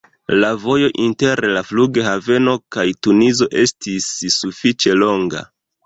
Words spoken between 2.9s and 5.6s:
Tunizo estis sufiĉe longa.